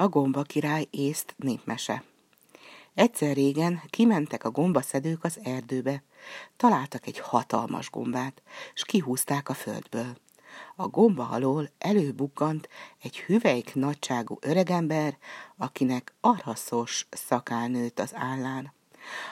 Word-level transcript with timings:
A 0.00 0.08
gomba 0.08 0.42
király 0.42 0.86
észt 0.90 1.34
népmese. 1.36 2.02
Egyszer 2.94 3.34
régen 3.34 3.82
kimentek 3.90 4.44
a 4.44 4.50
gombaszedők 4.50 5.24
az 5.24 5.38
erdőbe. 5.42 6.02
Találtak 6.56 7.06
egy 7.06 7.18
hatalmas 7.18 7.90
gombát, 7.90 8.42
s 8.74 8.84
kihúzták 8.84 9.48
a 9.48 9.54
földből. 9.54 10.16
A 10.76 10.88
gomba 10.88 11.28
alól 11.28 11.70
előbukkant 11.78 12.68
egy 13.02 13.18
hüvelyk 13.18 13.74
nagyságú 13.74 14.38
öregember, 14.40 15.18
akinek 15.56 16.14
arhaszos 16.20 17.06
szakál 17.10 17.68
nőtt 17.68 17.98
az 17.98 18.14
állán. 18.14 18.72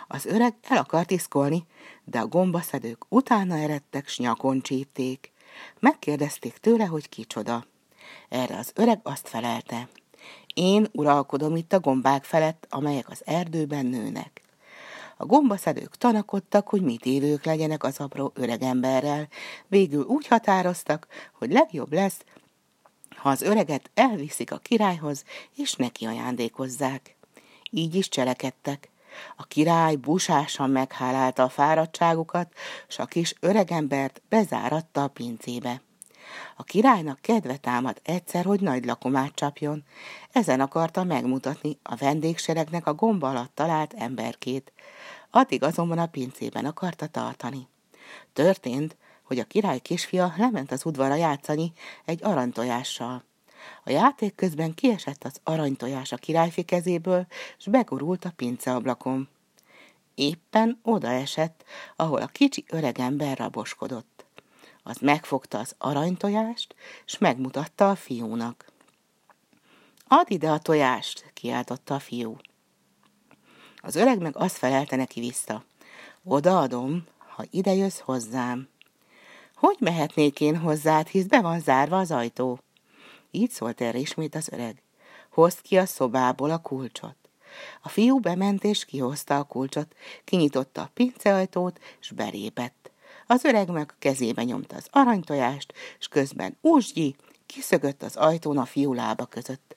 Az 0.08 0.24
öreg 0.24 0.54
el 0.62 0.76
akart 0.76 1.10
iszkolni, 1.10 1.66
de 2.04 2.18
a 2.18 2.26
gombaszedők 2.26 3.04
utána 3.08 3.56
eredtek, 3.56 4.08
s 4.08 4.18
nyakon 4.18 4.60
csípték. 4.60 5.32
Megkérdezték 5.78 6.56
tőle, 6.56 6.84
hogy 6.84 7.08
kicsoda. 7.08 7.66
Erre 8.28 8.56
az 8.56 8.72
öreg 8.74 9.00
azt 9.02 9.28
felelte. 9.28 9.88
Én 10.56 10.88
uralkodom 10.92 11.56
itt 11.56 11.72
a 11.72 11.80
gombák 11.80 12.24
felett, 12.24 12.66
amelyek 12.70 13.08
az 13.08 13.22
erdőben 13.24 13.86
nőnek. 13.86 14.42
A 15.16 15.26
gombaszedők 15.26 15.96
tanakodtak, 15.96 16.68
hogy 16.68 16.82
mit 16.82 17.06
évők 17.06 17.44
legyenek 17.44 17.84
az 17.84 18.00
apró 18.00 18.32
öregemberrel. 18.34 19.28
Végül 19.66 20.04
úgy 20.04 20.26
határoztak, 20.26 21.06
hogy 21.32 21.52
legjobb 21.52 21.92
lesz, 21.92 22.24
ha 23.16 23.28
az 23.28 23.42
öreget 23.42 23.90
elviszik 23.94 24.52
a 24.52 24.58
királyhoz, 24.58 25.24
és 25.56 25.74
neki 25.74 26.04
ajándékozzák. 26.04 27.16
Így 27.70 27.94
is 27.94 28.08
cselekedtek. 28.08 28.90
A 29.36 29.44
király 29.46 29.96
busásan 29.96 30.70
meghálálta 30.70 31.42
a 31.42 31.48
fáradtságukat, 31.48 32.52
s 32.88 32.98
a 32.98 33.04
kis 33.04 33.34
öregembert 33.40 34.22
bezáratta 34.28 35.02
a 35.02 35.08
pincébe. 35.08 35.85
A 36.56 36.62
királynak 36.62 37.20
kedve 37.20 37.56
támad 37.56 38.00
egyszer, 38.02 38.44
hogy 38.44 38.60
nagy 38.60 38.84
lakomát 38.84 39.34
csapjon. 39.34 39.84
Ezen 40.32 40.60
akarta 40.60 41.04
megmutatni 41.04 41.78
a 41.82 41.96
vendégseregnek 41.96 42.86
a 42.86 42.94
gomba 42.94 43.28
alatt 43.28 43.54
talált 43.54 43.94
emberkét. 43.94 44.72
Addig 45.30 45.62
azonban 45.62 45.98
a 45.98 46.06
pincében 46.06 46.64
akarta 46.64 47.06
tartani. 47.06 47.68
Történt, 48.32 48.96
hogy 49.22 49.38
a 49.38 49.44
király 49.44 49.78
kisfia 49.78 50.34
lement 50.36 50.72
az 50.72 50.84
udvarra 50.84 51.14
játszani 51.14 51.72
egy 52.04 52.24
aranytojással. 52.24 53.24
A 53.84 53.90
játék 53.90 54.34
közben 54.34 54.74
kiesett 54.74 55.24
az 55.24 55.40
aranytojás 55.44 56.12
a 56.12 56.16
királyfi 56.16 56.62
kezéből, 56.62 57.26
s 57.58 57.66
begurult 57.66 58.24
a 58.24 58.32
pinceablakon. 58.36 59.28
Éppen 60.14 60.80
oda 60.82 61.08
esett, 61.08 61.64
ahol 61.96 62.22
a 62.22 62.26
kicsi 62.26 62.64
öreg 62.68 62.98
ember 62.98 63.38
raboskodott. 63.38 64.15
Az 64.88 64.98
megfogta 64.98 65.58
az 65.58 65.74
aranytojást, 65.78 66.74
s 67.04 67.18
megmutatta 67.18 67.90
a 67.90 67.94
fiúnak. 67.94 68.64
Add 70.08 70.24
ide 70.28 70.50
a 70.50 70.58
tojást, 70.58 71.30
kiáltotta 71.34 71.94
a 71.94 71.98
fiú. 71.98 72.36
Az 73.76 73.96
öreg 73.96 74.20
meg 74.20 74.36
azt 74.36 74.56
felelte 74.56 74.96
neki 74.96 75.20
vissza. 75.20 75.64
Odaadom, 76.24 77.06
ha 77.18 77.44
ide 77.50 77.74
jössz 77.74 77.98
hozzám. 77.98 78.68
Hogy 79.54 79.76
mehetnék 79.80 80.40
én 80.40 80.58
hozzád, 80.58 81.06
hisz 81.06 81.26
be 81.26 81.40
van 81.40 81.60
zárva 81.60 81.98
az 81.98 82.10
ajtó? 82.10 82.58
Így 83.30 83.50
szólt 83.50 83.80
erre 83.80 83.98
ismét 83.98 84.34
az 84.34 84.48
öreg. 84.52 84.82
Hozd 85.30 85.60
ki 85.62 85.78
a 85.78 85.86
szobából 85.86 86.50
a 86.50 86.58
kulcsot. 86.58 87.16
A 87.82 87.88
fiú 87.88 88.18
bement 88.18 88.64
és 88.64 88.84
kihozta 88.84 89.38
a 89.38 89.44
kulcsot, 89.44 89.94
kinyitotta 90.24 90.82
a 90.82 90.90
pinceajtót, 90.94 91.80
és 92.00 92.10
belépett. 92.10 92.85
Az 93.26 93.44
öreg 93.44 93.68
meg 93.68 93.94
kezébe 93.98 94.42
nyomta 94.42 94.76
az 94.76 94.86
aranytojást, 94.90 95.72
és 95.98 96.08
közben 96.08 96.56
úsgyi 96.60 97.16
kiszögött 97.46 98.02
az 98.02 98.16
ajtón 98.16 98.58
a 98.58 98.64
fiú 98.64 98.92
lába 98.92 99.24
között. 99.24 99.76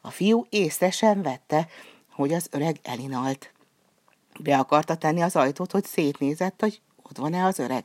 A 0.00 0.10
fiú 0.10 0.46
észre 0.48 0.90
sem 0.90 1.22
vette, 1.22 1.68
hogy 2.10 2.32
az 2.32 2.48
öreg 2.50 2.80
elinalt. 2.82 3.52
Be 4.40 4.58
akarta 4.58 4.96
tenni 4.96 5.20
az 5.20 5.36
ajtót, 5.36 5.72
hogy 5.72 5.84
szétnézett, 5.84 6.60
hogy 6.60 6.80
ott 7.02 7.16
van-e 7.16 7.44
az 7.44 7.58
öreg. 7.58 7.84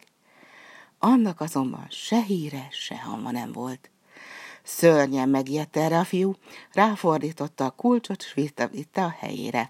Annak 1.00 1.42
azonban 1.42 1.88
se 1.90 2.22
híre, 2.22 2.68
se 2.72 2.98
halma 2.98 3.32
nem 3.32 3.52
volt. 3.52 3.90
Szörnyen 4.64 5.30
megijedt 5.30 5.78
erre 5.78 6.00
a 6.00 6.04
fiú, 6.04 6.36
ráfordította 6.72 7.66
a 7.66 7.70
kulcsot, 7.70 8.22
s 8.22 8.34
vitte 8.72 9.04
a 9.04 9.16
helyére. 9.20 9.68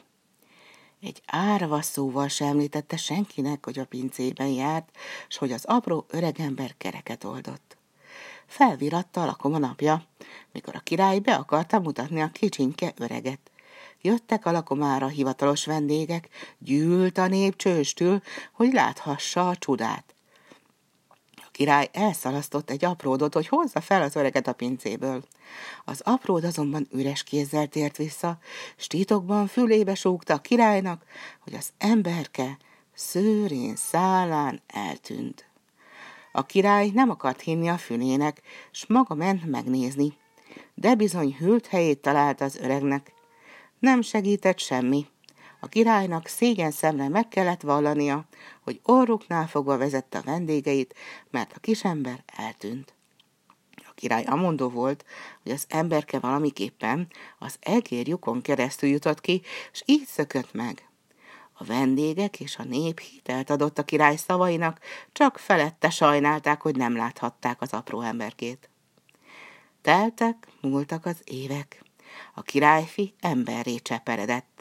Egy 1.02 1.22
árva 1.26 1.82
szóval 1.82 2.28
sem 2.28 2.48
említette 2.48 2.98
senkinek, 2.98 3.66
hogy 3.66 3.80
a 3.80 3.86
pincében 3.86 4.48
járt, 4.48 4.98
s 5.28 5.38
hogy 5.38 5.52
az 5.52 5.66
apró 5.66 6.06
öregember 6.10 6.74
kereket 6.78 7.24
oldott. 7.24 7.78
Felviratta 8.46 9.22
a 9.22 9.26
lakom 9.26 9.54
a 9.54 9.58
napja, 9.58 10.04
mikor 10.52 10.76
a 10.76 10.80
király 10.80 11.20
be 11.20 11.36
akarta 11.36 11.80
mutatni 11.80 12.22
a 12.22 12.32
kicsinke 12.32 12.94
öreget. 12.98 13.52
Jöttek 14.02 14.46
a 14.46 14.52
lakomára 14.52 15.08
hivatalos 15.08 15.66
vendégek, 15.66 16.30
gyűlt 16.58 17.18
a 17.18 17.28
nép 17.28 17.56
csőstül, 17.56 18.22
hogy 18.52 18.74
láthassa 18.74 19.50
a 19.50 19.56
csodát 19.56 20.14
király 21.60 21.90
elszalasztott 21.92 22.70
egy 22.70 22.86
apródot, 22.86 23.34
hogy 23.34 23.48
hozza 23.48 23.82
fel 23.82 24.02
az 24.02 24.16
öreget 24.16 24.48
a 24.48 24.54
pincéből. 24.54 25.24
Az 25.86 26.02
apród 26.04 26.44
azonban 26.44 26.88
üres 26.92 27.24
kézzel 27.24 27.68
tért 27.68 27.98
vissza, 27.98 28.38
s 28.78 28.88
titokban 28.88 29.48
fülébe 29.48 29.96
súgta 29.96 30.34
a 30.34 30.38
királynak, 30.38 31.04
hogy 31.40 31.54
az 31.54 31.70
emberke 31.78 32.58
szőrén 32.94 33.76
szálán 33.76 34.62
eltűnt. 34.68 35.50
A 36.32 36.46
király 36.46 36.90
nem 36.94 37.10
akart 37.10 37.42
hinni 37.42 37.70
a 37.70 37.78
fülének, 37.78 38.42
s 38.72 38.86
maga 38.86 39.16
ment 39.16 39.46
megnézni, 39.46 40.18
de 40.74 40.96
bizony 40.96 41.36
hűlt 41.40 41.68
helyét 41.68 42.02
talált 42.02 42.42
az 42.42 42.56
öregnek. 42.56 43.14
Nem 43.80 44.02
segített 44.02 44.60
semmi. 44.60 45.06
A 45.60 45.68
királynak 45.68 46.28
szégyen 46.28 46.72
szemre 46.72 47.08
meg 47.08 47.28
kellett 47.28 47.62
vallania, 47.62 48.26
hogy 48.62 48.80
orruknál 48.84 49.48
fogva 49.48 49.78
vezette 49.78 50.18
a 50.18 50.22
vendégeit, 50.22 50.96
mert 51.30 51.54
a 51.56 51.60
kisember 51.60 52.24
eltűnt. 52.26 52.94
A 53.76 53.92
király 53.96 54.24
amondó 54.24 54.70
volt, 54.70 55.06
hogy 55.44 55.52
az 55.52 55.66
emberke 55.70 56.20
valamiképpen 56.20 57.08
az 57.40 57.56
egérjukon 57.60 58.42
keresztül 58.42 58.90
jutott 58.90 59.22
ki, 59.22 59.42
és 59.72 59.84
így 59.86 60.06
szökött 60.06 60.54
meg. 60.54 60.90
A 61.54 61.64
vendégek 61.64 62.40
és 62.40 62.58
a 62.58 62.64
nép 62.64 63.00
hitelt 63.00 63.50
adott 63.50 63.78
a 63.78 63.84
király 63.84 64.16
szavainak, 64.16 64.80
csak 65.12 65.38
felette 65.38 65.90
sajnálták, 65.90 66.62
hogy 66.62 66.76
nem 66.76 66.96
láthatták 66.96 67.62
az 67.62 67.74
apró 67.74 68.02
emberkét. 68.02 68.70
Teltek, 69.82 70.48
múltak 70.62 71.06
az 71.06 71.22
évek. 71.24 71.84
A 72.34 72.42
királyfi 72.42 73.14
emberré 73.20 73.76
cseperedett. 73.76 74.59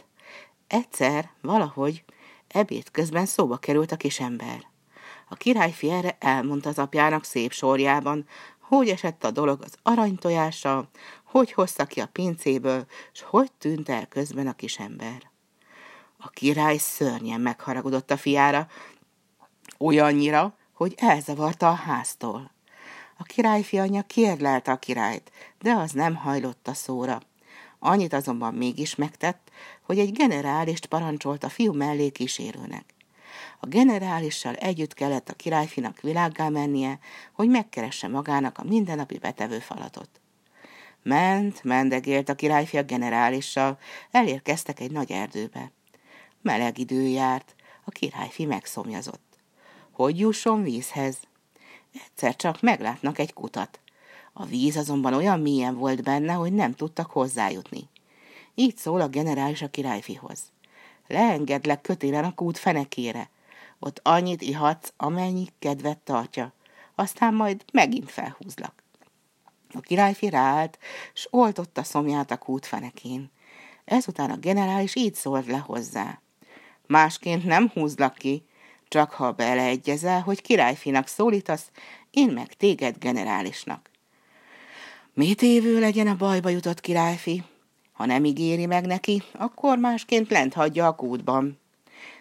Egyszer, 0.69 1.31
valahogy, 1.43 2.05
ebéd 2.49 2.91
közben 2.91 3.27
szóba 3.27 3.57
került 3.57 3.93
a 3.93 3.97
kisember. 3.97 4.67
A 5.29 5.35
királyfi 5.35 5.91
erre 5.91 6.17
elmondta 6.21 6.69
az 6.69 6.79
apjának 6.79 7.25
szép 7.25 7.53
sorjában, 7.53 8.27
hogy 8.61 8.89
esett 8.89 9.25
a 9.25 9.31
dolog 9.31 9.63
az 9.63 9.75
aranytojással, 9.83 10.89
hogy 11.25 11.53
hozta 11.53 11.85
ki 11.85 12.01
a 12.01 12.07
pincéből, 12.07 12.87
s 13.13 13.21
hogy 13.21 13.53
tűnt 13.53 13.89
el 13.89 14.07
közben 14.07 14.47
a 14.47 14.53
kisember. 14.53 15.31
A 16.19 16.29
király 16.29 16.77
szörnyen 16.77 17.41
megharagudott 17.41 18.11
a 18.11 18.17
fiára, 18.17 18.67
olyannyira, 19.79 20.57
hogy 20.73 20.95
elzavarta 20.97 21.69
a 21.69 21.75
háztól. 21.75 22.51
A 23.17 23.23
királyfi 23.23 23.79
anyja 23.79 24.03
kérlelte 24.03 24.73
a 24.73 24.77
királyt, 24.77 25.33
de 25.59 25.73
az 25.73 25.93
nem 25.93 26.15
hajlott 26.15 26.69
a 26.69 26.75
szóra. 26.75 27.21
Annyit 27.79 28.13
azonban 28.13 28.55
mégis 28.55 28.95
megtett, 28.95 29.51
hogy 29.83 29.99
egy 29.99 30.13
generálist 30.13 30.87
parancsolt 30.87 31.45
a 31.45 31.49
fiú 31.49 31.73
mellé 31.73 32.09
kísérőnek. 32.09 32.95
A 33.61 33.67
generálissal 33.67 34.55
együtt 34.55 34.95
kellett 34.95 35.29
a 35.29 35.35
királyfinak 35.35 36.01
világgá 36.01 36.49
mennie, 36.49 36.99
hogy 37.33 37.49
megkeresse 37.49 38.09
magának 38.09 38.59
a 38.59 38.65
mindennapi 38.65 39.19
betevő 39.19 39.59
falatot. 39.59 40.09
Ment, 41.03 41.65
mendegélt 41.65 42.29
a 42.29 42.35
királyfi 42.35 42.79
a 42.79 42.83
generálissal, 42.83 43.79
elérkeztek 44.11 44.81
egy 44.81 44.91
nagy 44.91 45.13
erdőbe. 45.13 45.73
Meleg 46.43 46.79
idő 46.79 47.03
járt, 47.03 47.55
a 47.85 47.91
királyfi 47.91 48.45
megszomjazott. 48.45 49.39
Hogy 49.91 50.19
jusson 50.19 50.63
vízhez? 50.63 51.17
Egyszer 52.05 52.37
csak 52.37 52.61
meglátnak 52.61 53.19
egy 53.19 53.33
kutat. 53.33 53.81
A 54.41 54.45
víz 54.45 54.77
azonban 54.77 55.15
olyan 55.15 55.41
mélyen 55.41 55.77
volt 55.77 56.03
benne, 56.03 56.33
hogy 56.33 56.53
nem 56.53 56.75
tudtak 56.75 57.11
hozzájutni. 57.11 57.89
Így 58.55 58.77
szól 58.77 59.01
a 59.01 59.09
generális 59.09 59.63
a 59.63 59.69
királyfihoz. 59.69 60.41
Leengedlek 61.07 61.81
kötélen 61.81 62.25
a 62.25 62.35
kút 62.35 62.59
fenekére. 62.59 63.31
Ott 63.79 64.01
annyit 64.03 64.43
ihatsz, 64.43 64.93
amennyi 64.97 65.47
kedvet 65.59 65.99
tartja. 65.99 66.53
Aztán 66.95 67.35
majd 67.35 67.65
megint 67.73 68.11
felhúzlak. 68.11 68.83
A 69.75 69.81
királyfi 69.81 70.29
ráállt, 70.29 70.79
s 71.15 71.29
oltotta 71.31 71.83
szomját 71.83 72.31
a 72.31 72.39
kút 72.39 72.67
fenekén. 72.67 73.31
Ezután 73.85 74.31
a 74.31 74.37
generális 74.37 74.97
így 74.97 75.15
szólt 75.15 75.47
le 75.47 75.59
hozzá. 75.59 76.21
Másként 76.87 77.45
nem 77.45 77.69
húzlak 77.69 78.15
ki, 78.15 78.45
csak 78.89 79.11
ha 79.11 79.33
beleegyezel, 79.33 80.21
hogy 80.21 80.43
királyfinak 80.43 81.07
szólítasz, 81.07 81.71
én 82.11 82.31
meg 82.31 82.55
téged 82.55 82.99
generálisnak. 82.99 83.91
Mit 85.19 85.43
évő 85.43 85.81
legyen 85.81 86.07
a 86.07 86.17
bajba 86.17 86.49
jutott 86.49 86.81
királyfi? 86.81 87.43
Ha 87.93 88.07
nem 88.07 88.25
ígéri 88.25 88.67
meg 88.67 88.87
neki, 88.87 89.23
akkor 89.33 89.79
másként 89.79 90.31
lent 90.31 90.55
hagyja 90.55 90.87
a 90.87 90.95
kútban. 90.95 91.59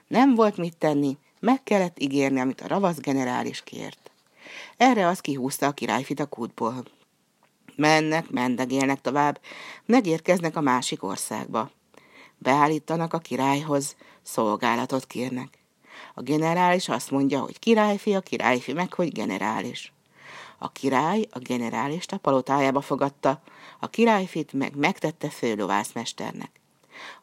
Nem 0.07 0.35
volt 0.35 0.57
mit 0.57 0.77
tenni, 0.77 1.17
meg 1.39 1.63
kellett 1.63 1.99
ígérni, 1.99 2.39
amit 2.39 2.61
a 2.61 2.67
ravasz 2.67 2.99
generális 2.99 3.63
kért. 3.63 4.11
Erre 4.77 5.07
az 5.07 5.19
kihúzta 5.19 5.65
a 5.65 5.71
királyfit 5.71 6.19
a 6.19 6.25
kútból. 6.25 6.85
Mennek, 7.75 8.29
mendegélnek 8.29 9.01
tovább, 9.01 9.39
megérkeznek 9.85 10.55
a 10.55 10.61
másik 10.61 11.03
országba. 11.03 11.71
Beállítanak 12.37 13.13
a 13.13 13.19
királyhoz, 13.19 13.95
szolgálatot 14.21 15.05
kérnek. 15.05 15.57
A 16.13 16.21
generális 16.21 16.89
azt 16.89 17.11
mondja, 17.11 17.39
hogy 17.39 17.59
királyfi, 17.59 18.13
a 18.13 18.19
királyfi 18.19 18.73
meg, 18.73 18.93
hogy 18.93 19.11
generális. 19.11 19.91
A 20.57 20.71
király 20.71 21.27
a 21.31 21.39
generálist 21.39 22.11
a 22.11 22.17
palotájába 22.17 22.81
fogadta, 22.81 23.41
a 23.79 23.87
királyfit 23.87 24.53
meg 24.53 24.75
megtette 24.75 25.29
főlovászmesternek. 25.29 26.51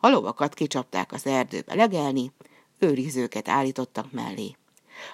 A 0.01 0.09
lovakat 0.09 0.55
kicsapták 0.55 1.13
az 1.13 1.27
erdőbe 1.27 1.75
legelni, 1.75 2.33
őrizőket 2.79 3.49
állítottak 3.49 4.13
mellé. 4.13 4.57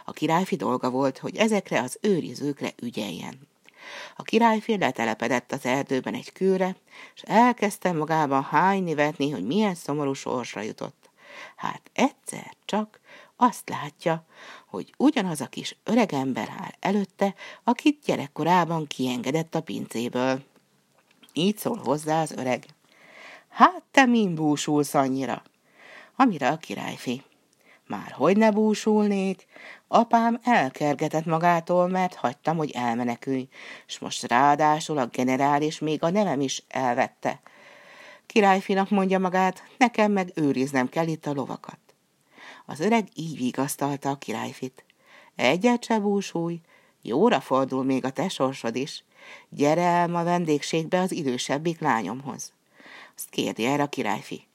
A 0.04 0.12
királyfi 0.12 0.56
dolga 0.56 0.90
volt, 0.90 1.18
hogy 1.18 1.36
ezekre 1.36 1.80
az 1.80 1.98
őrizőkre 2.00 2.72
ügyeljen. 2.82 3.48
A 4.16 4.22
királyfi 4.22 4.78
letelepedett 4.78 5.52
az 5.52 5.64
erdőben 5.64 6.14
egy 6.14 6.32
kőre, 6.32 6.76
és 7.14 7.22
elkezdte 7.22 7.92
magában 7.92 8.42
hányni 8.42 8.94
vetni, 8.94 9.30
hogy 9.30 9.44
milyen 9.44 9.74
szomorú 9.74 10.12
sorsra 10.12 10.60
jutott. 10.60 11.10
Hát 11.56 11.90
egyszer 11.92 12.54
csak 12.64 13.00
azt 13.36 13.68
látja, 13.68 14.26
hogy 14.70 14.94
ugyanaz 14.96 15.40
a 15.40 15.46
kis 15.46 15.76
öregember 15.84 16.48
áll 16.58 16.70
előtte, 16.80 17.34
akit 17.64 18.02
gyerekkorában 18.04 18.86
kiengedett 18.86 19.54
a 19.54 19.60
pincéből. 19.60 20.42
Így 21.32 21.56
szól 21.58 21.80
hozzá 21.84 22.22
az 22.22 22.32
öreg. 22.32 22.64
Hát 23.48 23.82
te 23.90 24.04
min 24.04 24.34
búsulsz 24.34 24.94
annyira? 24.94 25.42
Amire 26.16 26.48
a 26.48 26.56
királyfi. 26.56 27.22
Már 27.86 28.12
hogy 28.12 28.36
ne 28.36 28.50
búsulnék? 28.50 29.46
Apám 29.88 30.40
elkergetett 30.42 31.24
magától, 31.24 31.88
mert 31.88 32.14
hagytam, 32.14 32.56
hogy 32.56 32.70
elmenekülj, 32.70 33.48
s 33.86 33.98
most 33.98 34.28
ráadásul 34.28 34.98
a 34.98 35.06
generális 35.06 35.78
még 35.78 36.02
a 36.02 36.10
nevem 36.10 36.40
is 36.40 36.62
elvette. 36.68 37.40
Királyfinak 38.26 38.90
mondja 38.90 39.18
magát, 39.18 39.62
nekem 39.78 40.12
meg 40.12 40.32
őriznem 40.34 40.88
kell 40.88 41.06
itt 41.06 41.26
a 41.26 41.32
lovakat. 41.32 41.78
Az 42.70 42.80
öreg 42.80 43.08
így 43.14 43.36
vigasztalta 43.36 44.10
a 44.10 44.18
királyfit. 44.18 44.84
Egyet 45.36 45.84
se 45.84 45.98
búsulj, 45.98 46.60
jóra 47.02 47.40
fordul 47.40 47.84
még 47.84 48.04
a 48.04 48.10
te 48.10 48.28
sorsod 48.28 48.76
is. 48.76 49.04
Gyere 49.48 49.82
el 49.82 50.08
ma 50.08 50.24
vendégségbe 50.24 51.00
az 51.00 51.12
idősebbik 51.12 51.80
lányomhoz. 51.80 52.52
Azt 53.16 53.30
kérdi 53.30 53.64
erre 53.64 53.82
a 53.82 53.88
királyfi. 53.88 54.46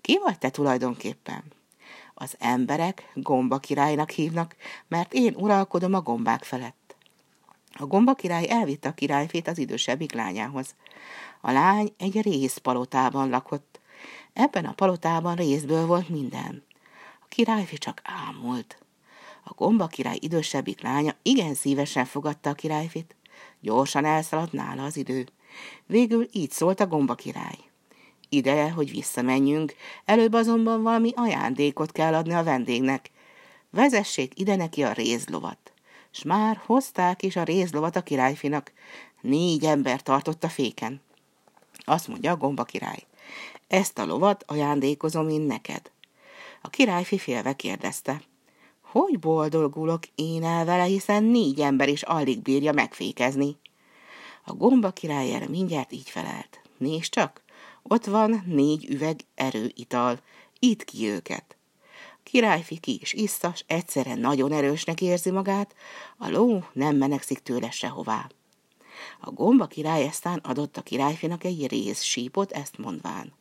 Ki 0.00 0.18
vagy 0.24 0.38
te 0.38 0.50
tulajdonképpen? 0.50 1.42
Az 2.14 2.34
emberek 2.38 3.10
gomba 3.14 3.58
királynak 3.58 4.10
hívnak, 4.10 4.56
mert 4.88 5.12
én 5.12 5.34
uralkodom 5.34 5.94
a 5.94 6.00
gombák 6.00 6.44
felett. 6.44 6.96
A 7.72 7.86
gomba 7.86 8.14
király 8.14 8.46
elvitte 8.48 8.88
a 8.88 8.94
királyfét 8.94 9.48
az 9.48 9.58
idősebbik 9.58 10.12
lányához. 10.12 10.74
A 11.40 11.50
lány 11.50 11.92
egy 11.98 12.22
részpalotában 12.22 13.28
lakott. 13.28 13.80
Ebben 14.32 14.64
a 14.64 14.72
palotában 14.72 15.34
részből 15.34 15.86
volt 15.86 16.08
minden. 16.08 16.68
Királyfi 17.30 17.78
csak 17.78 18.00
ámult. 18.04 18.78
A 19.44 19.52
gomba 19.54 19.86
király 19.86 20.18
idősebbik 20.20 20.82
lánya 20.82 21.14
igen 21.22 21.54
szívesen 21.54 22.04
fogadta 22.04 22.50
a 22.50 22.54
királyfit. 22.54 23.16
Gyorsan 23.60 24.04
elszaladt 24.04 24.52
nála 24.52 24.84
az 24.84 24.96
idő. 24.96 25.26
Végül 25.86 26.28
így 26.32 26.50
szólt 26.50 26.80
a 26.80 26.86
gomba 26.86 27.14
király. 27.14 27.58
Ideje, 28.28 28.70
hogy 28.70 28.90
visszamenjünk, 28.90 29.74
előbb 30.04 30.32
azonban 30.32 30.82
valami 30.82 31.12
ajándékot 31.16 31.92
kell 31.92 32.14
adni 32.14 32.32
a 32.32 32.42
vendégnek. 32.42 33.10
Vezessék 33.70 34.40
ide 34.40 34.56
neki 34.56 34.82
a 34.82 34.92
rézlovat. 34.92 35.72
S 36.10 36.22
már 36.22 36.60
hozták 36.66 37.22
is 37.22 37.36
a 37.36 37.42
rézlovat 37.42 37.96
a 37.96 38.02
királyfinak. 38.02 38.72
Négy 39.20 39.64
ember 39.64 40.02
tartott 40.02 40.44
a 40.44 40.48
féken. 40.48 41.00
Azt 41.84 42.08
mondja 42.08 42.32
a 42.32 42.36
gomba 42.36 42.64
király. 42.64 43.06
Ezt 43.68 43.98
a 43.98 44.06
lovat 44.06 44.44
ajándékozom 44.46 45.28
én 45.28 45.40
neked. 45.40 45.90
A 46.60 46.68
királyfi 46.68 47.18
félve 47.18 47.52
kérdezte. 47.52 48.22
Hogy 48.80 49.18
boldogulok 49.18 50.02
én 50.14 50.44
el 50.44 50.64
vele, 50.64 50.82
hiszen 50.82 51.24
négy 51.24 51.60
ember 51.60 51.88
is 51.88 52.02
alig 52.02 52.42
bírja 52.42 52.72
megfékezni. 52.72 53.56
A 54.44 54.52
gomba 54.52 54.90
király 54.90 55.34
erre 55.34 55.48
mindjárt 55.48 55.92
így 55.92 56.10
felelt. 56.10 56.60
Nézd 56.78 57.10
csak, 57.10 57.42
ott 57.82 58.04
van 58.04 58.42
négy 58.46 58.86
üveg 58.88 59.20
erőital, 59.34 60.20
itt 60.58 60.84
ki 60.84 61.08
őket. 61.08 61.56
Királyfi 62.22 62.78
ki 62.78 62.98
is 63.00 63.12
issza, 63.12 63.52
s 63.54 63.64
egyszerre 63.66 64.14
nagyon 64.14 64.52
erősnek 64.52 65.00
érzi 65.00 65.30
magát, 65.30 65.74
a 66.16 66.28
ló 66.28 66.64
nem 66.72 66.96
menekszik 66.96 67.38
tőle 67.38 67.70
sehová. 67.70 68.30
A 69.20 69.30
gomba 69.30 69.66
király 69.66 70.06
eztán 70.06 70.38
adott 70.38 70.76
a 70.76 70.82
királyfinak 70.82 71.44
egy 71.44 71.66
rész 71.66 72.02
sípot, 72.02 72.52
ezt 72.52 72.78
mondván. 72.78 73.32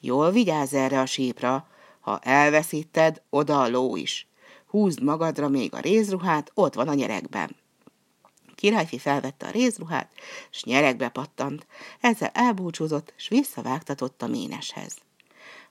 Jól 0.00 0.30
vigyázz 0.30 0.74
erre 0.74 1.00
a 1.00 1.06
sípra, 1.06 1.68
ha 2.08 2.18
elveszíted, 2.18 3.22
oda 3.30 3.62
a 3.62 3.68
ló 3.68 3.96
is. 3.96 4.26
Húzd 4.66 5.02
magadra 5.02 5.48
még 5.48 5.74
a 5.74 5.80
rézruhát, 5.80 6.50
ott 6.54 6.74
van 6.74 6.88
a 6.88 6.94
nyerekben. 6.94 7.56
Királyfi 8.54 8.98
felvette 8.98 9.46
a 9.46 9.50
rézruhát, 9.50 10.12
s 10.50 10.64
nyerekbe 10.64 11.08
pattant, 11.08 11.66
ezzel 12.00 12.30
elbúcsúzott, 12.34 13.12
s 13.16 13.28
visszavágtatott 13.28 14.22
a 14.22 14.26
méneshez. 14.26 14.96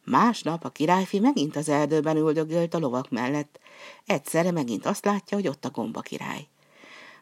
Másnap 0.04 0.64
a 0.64 0.70
királyfi 0.70 1.20
megint 1.20 1.56
az 1.56 1.70
erdőben 1.70 2.18
üldögölt 2.18 2.74
a 2.74 2.80
lovak 2.80 3.10
mellett. 3.10 3.60
Egyszerre 4.06 4.52
megint 4.52 4.86
azt 4.86 5.06
látja, 5.06 5.38
hogy 5.38 5.48
ott 5.48 5.66
a 5.66 5.70
gomba 5.70 6.02
király. 6.02 6.48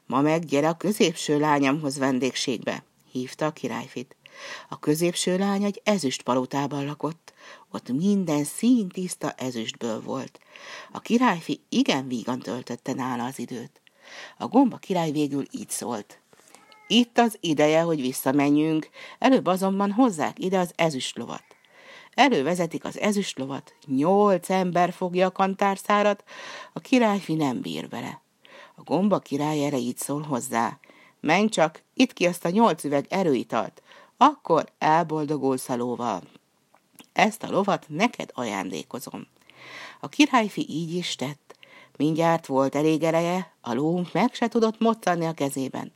Ma 0.05 0.21
meg 0.21 0.45
gyere 0.45 0.69
a 0.69 0.77
középső 0.77 1.39
lányamhoz 1.39 1.97
vendégségbe, 1.97 2.83
hívta 3.11 3.45
a 3.45 3.51
királyfit. 3.51 4.15
A 4.69 4.79
középső 4.79 5.37
lány 5.37 5.63
egy 5.63 5.81
ezüst 5.83 6.21
palotában 6.21 6.85
lakott, 6.85 7.33
ott 7.71 7.89
minden 7.89 8.43
szín 8.43 8.89
tiszta 8.89 9.31
ezüstből 9.31 10.01
volt. 10.01 10.39
A 10.91 10.99
királyfi 10.99 11.61
igen 11.69 12.07
vígan 12.07 12.39
töltötte 12.39 12.93
nála 12.93 13.25
az 13.25 13.39
időt. 13.39 13.81
A 14.37 14.47
gomba 14.47 14.77
király 14.77 15.11
végül 15.11 15.45
így 15.51 15.69
szólt. 15.69 16.19
Itt 16.87 17.17
az 17.17 17.37
ideje, 17.39 17.81
hogy 17.81 18.01
visszamenjünk, 18.01 18.89
előbb 19.19 19.45
azonban 19.45 19.91
hozzák 19.91 20.39
ide 20.39 20.59
az 20.59 20.71
ezüstlovat. 20.75 21.43
Elővezetik 22.13 22.85
az 22.85 22.99
ezüstlovat, 22.99 23.73
nyolc 23.85 24.49
ember 24.49 24.93
fogja 24.93 25.27
a 25.27 25.31
kantárszárat, 25.31 26.23
a 26.73 26.79
királyfi 26.79 27.33
nem 27.33 27.61
bír 27.61 27.89
vele. 27.89 28.21
A 28.75 28.81
gomba 28.83 29.19
király 29.19 29.65
erre 29.65 29.77
így 29.77 29.97
szól 29.97 30.21
hozzá. 30.21 30.79
Menj 31.19 31.49
csak, 31.49 31.83
itt 31.93 32.13
ki 32.13 32.25
azt 32.25 32.45
a 32.45 32.49
nyolc 32.49 32.83
üveg 32.83 33.05
erőitalt, 33.09 33.81
akkor 34.17 34.71
elboldogulsz 34.77 35.69
a 35.69 35.75
lóval. 35.75 36.21
Ezt 37.13 37.43
a 37.43 37.51
lovat 37.51 37.85
neked 37.87 38.29
ajándékozom. 38.33 39.27
A 39.99 40.09
királyfi 40.09 40.65
így 40.69 40.93
is 40.93 41.15
tett. 41.15 41.55
Mindjárt 41.97 42.45
volt 42.45 42.75
elég 42.75 43.03
ereje, 43.03 43.53
a 43.61 43.73
ló 43.73 44.01
meg 44.11 44.33
se 44.33 44.47
tudott 44.47 44.79
moccani 44.79 45.25
a 45.25 45.33
kezében. 45.33 45.93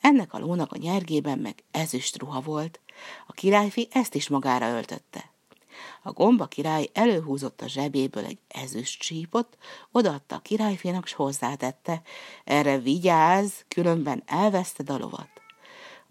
Ennek 0.00 0.32
a 0.32 0.38
lónak 0.38 0.72
a 0.72 0.78
nyergében 0.78 1.38
meg 1.38 1.64
ezüst 1.70 2.18
ruha 2.18 2.40
volt. 2.40 2.80
A 3.26 3.32
királyfi 3.32 3.88
ezt 3.90 4.14
is 4.14 4.28
magára 4.28 4.68
öltötte. 4.68 5.30
A 6.02 6.12
gomba 6.12 6.46
király 6.46 6.88
előhúzott 6.92 7.60
a 7.60 7.68
zsebéből 7.68 8.24
egy 8.24 8.38
ezüst 8.48 9.00
csípot, 9.00 9.58
odaadta 9.92 10.34
a 10.34 10.38
királyfinak, 10.38 11.06
s 11.06 11.12
hozzátette, 11.12 12.02
erre 12.44 12.78
vigyázz, 12.78 13.52
különben 13.68 14.22
elveszted 14.26 14.90
a 14.90 14.98
lovat. 14.98 15.41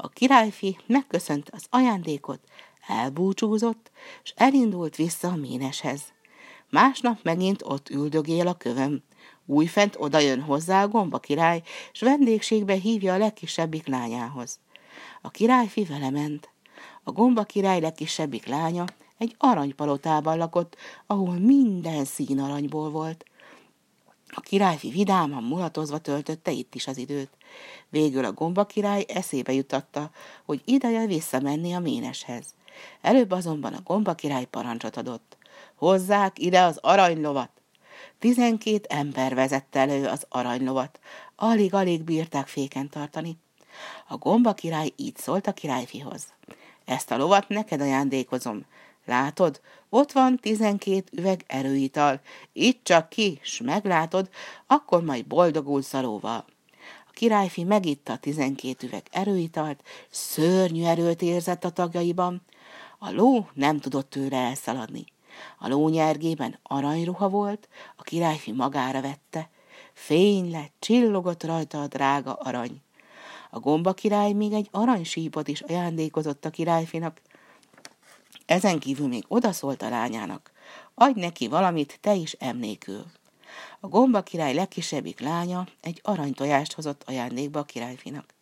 A 0.03 0.09
királyfi 0.09 0.77
megköszönt 0.85 1.49
az 1.49 1.65
ajándékot, 1.69 2.39
elbúcsúzott, 2.87 3.91
és 4.23 4.33
elindult 4.35 4.95
vissza 4.95 5.27
a 5.27 5.35
méneshez. 5.35 6.01
Másnap 6.69 7.19
megint 7.23 7.61
ott 7.65 7.89
üldögél 7.89 8.47
a 8.47 8.53
kövöm. 8.53 9.03
Újfent 9.45 9.95
odajön 9.99 10.41
hozzá 10.41 10.83
a 10.83 10.87
gomba 10.87 11.19
király, 11.19 11.61
s 11.91 12.01
vendégségbe 12.01 12.73
hívja 12.73 13.13
a 13.13 13.17
legkisebbik 13.17 13.87
lányához. 13.87 14.59
A 15.21 15.29
királyfi 15.29 15.83
vele 15.83 16.09
ment. 16.09 16.49
A 17.03 17.11
gomba 17.11 17.43
király 17.43 17.79
legkisebbik 17.79 18.45
lánya 18.45 18.85
egy 19.17 19.35
aranypalotában 19.37 20.37
lakott, 20.37 20.75
ahol 21.05 21.39
minden 21.39 22.05
szín 22.05 22.39
aranyból 22.39 22.89
volt. 22.89 23.25
A 24.33 24.41
királyfi 24.41 24.89
vidáman 24.89 25.43
mulatozva 25.43 25.97
töltötte 25.97 26.51
itt 26.51 26.75
is 26.75 26.87
az 26.87 26.97
időt. 26.97 27.29
Végül 27.89 28.25
a 28.25 28.31
gomba 28.31 28.65
király 28.65 29.05
eszébe 29.07 29.53
jutatta, 29.53 30.11
hogy 30.45 30.61
ideje 30.65 31.05
visszamenni 31.05 31.73
a 31.73 31.79
méneshez. 31.79 32.45
Előbb 33.01 33.31
azonban 33.31 33.73
a 33.73 33.81
gomba 33.83 34.13
király 34.13 34.45
parancsot 34.45 34.97
adott. 34.97 35.37
Hozzák 35.75 36.39
ide 36.39 36.61
az 36.61 36.77
aranylovat! 36.81 37.49
Tizenkét 38.19 38.85
ember 38.85 39.35
vezette 39.35 39.79
elő 39.79 40.05
az 40.07 40.25
aranylovat. 40.29 40.99
Alig-alig 41.35 42.03
bírták 42.03 42.47
féken 42.47 42.89
tartani. 42.89 43.37
A 44.07 44.17
gomba 44.17 44.53
király 44.53 44.91
így 44.95 45.17
szólt 45.17 45.47
a 45.47 45.53
királyfihoz. 45.53 46.33
Ezt 46.85 47.11
a 47.11 47.17
lovat 47.17 47.47
neked 47.47 47.81
ajándékozom. 47.81 48.65
Látod, 49.05 49.61
ott 49.89 50.11
van 50.11 50.37
tizenkét 50.37 51.09
üveg 51.11 51.43
erőital. 51.47 52.21
Itt 52.53 52.83
csak 52.83 53.09
ki, 53.09 53.39
s 53.41 53.61
meglátod, 53.61 54.29
akkor 54.67 55.03
majd 55.03 55.25
boldogulsz 55.25 55.93
a 55.93 56.01
lóval. 56.01 56.45
A 57.07 57.11
királyfi 57.11 57.63
megitta 57.63 58.17
tizenkét 58.17 58.83
üveg 58.83 59.03
erőitalt, 59.11 59.83
szörnyű 60.09 60.83
erőt 60.83 61.21
érzett 61.21 61.63
a 61.63 61.69
tagjaiban. 61.69 62.41
A 62.99 63.11
ló 63.11 63.47
nem 63.53 63.79
tudott 63.79 64.09
tőle 64.09 64.37
elszaladni. 64.37 65.05
A 65.57 65.67
ló 65.67 65.89
nyergében 65.89 66.59
aranyruha 66.63 67.29
volt, 67.29 67.69
a 67.95 68.01
királyfi 68.01 68.51
magára 68.51 69.01
vette. 69.01 69.49
Fény 69.93 70.51
lett, 70.51 70.73
csillogott 70.79 71.43
rajta 71.43 71.81
a 71.81 71.87
drága 71.87 72.33
arany. 72.33 72.81
A 73.49 73.59
gomba 73.59 73.93
király 73.93 74.31
még 74.31 74.53
egy 74.53 74.67
aranysípot 74.71 75.47
is 75.47 75.61
ajándékozott 75.61 76.45
a 76.45 76.49
királyfinak. 76.49 77.21
Ezen 78.51 78.79
kívül 78.79 79.07
még 79.07 79.25
odaszólt 79.27 79.81
a 79.81 79.89
lányának. 79.89 80.51
Adj 80.93 81.19
neki 81.19 81.47
valamit, 81.47 81.97
te 82.01 82.13
is 82.13 82.31
emlékül. 82.31 83.05
A 83.79 83.87
gomba 83.87 84.21
király 84.21 84.53
legkisebbik 84.53 85.19
lánya 85.19 85.67
egy 85.81 85.99
aranytojást 86.03 86.73
hozott 86.73 87.03
ajándékba 87.05 87.59
a 87.59 87.63
királyfinak. 87.63 88.33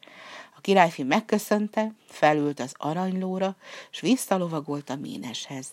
A 0.56 0.62
királyfi 0.62 1.04
megköszönte, 1.04 1.94
felült 2.08 2.60
az 2.60 2.74
aranylóra, 2.78 3.56
s 3.90 4.00
visszalovagolt 4.00 4.90
a 4.90 4.96
méneshez. 4.96 5.68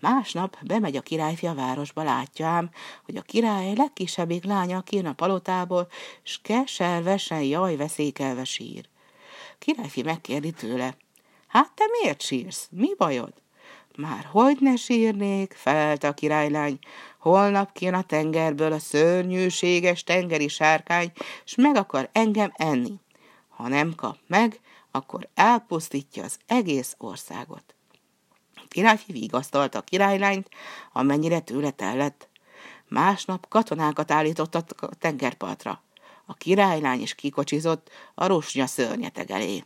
Másnap 0.00 0.56
bemegy 0.62 0.96
a 0.96 1.00
királyfi 1.00 1.46
a 1.46 1.54
városba, 1.54 2.02
látja 2.02 2.46
ám, 2.46 2.70
hogy 3.04 3.16
a 3.16 3.22
király 3.22 3.74
legkisebbik 3.74 4.44
lánya 4.44 4.80
kijön 4.80 5.06
a 5.06 5.12
palotából, 5.12 5.88
s 6.22 6.40
keservesen 6.42 7.42
jaj 7.42 7.76
veszékelve 7.76 8.44
sír. 8.44 8.88
Királyfi 9.58 10.02
megkérdi 10.02 10.50
tőle, 10.50 10.96
hát 11.46 11.72
te 11.74 11.84
miért 12.00 12.22
sírsz? 12.22 12.68
Mi 12.70 12.94
bajod? 12.96 13.41
Már 13.96 14.24
hogy 14.30 14.56
ne 14.60 14.76
sírnék, 14.76 15.52
felelte 15.52 16.08
a 16.08 16.12
királylány, 16.12 16.78
holnap 17.18 17.72
kijön 17.72 17.94
a 17.94 18.02
tengerből 18.02 18.72
a 18.72 18.78
szörnyűséges 18.78 20.04
tengeri 20.04 20.48
sárkány, 20.48 21.12
s 21.44 21.54
meg 21.54 21.76
akar 21.76 22.08
engem 22.12 22.52
enni. 22.56 23.00
Ha 23.48 23.68
nem 23.68 23.94
kap 23.94 24.18
meg, 24.26 24.60
akkor 24.90 25.28
elpusztítja 25.34 26.24
az 26.24 26.38
egész 26.46 26.94
országot. 26.98 27.74
A 28.54 28.64
királyfi 28.68 29.12
vigasztalta 29.12 29.78
a 29.78 29.82
királylányt, 29.82 30.48
amennyire 30.92 31.40
tőle 31.40 31.70
tellett. 31.70 32.28
Másnap 32.88 33.48
katonákat 33.48 34.10
állítottak 34.10 34.82
a 34.82 34.94
tengerpartra. 34.94 35.82
A 36.26 36.34
királylány 36.34 37.00
is 37.00 37.14
kikocsizott 37.14 37.90
a 38.14 38.26
rusnya 38.26 38.66
szörnyeteg 38.66 39.30
elé. 39.30 39.64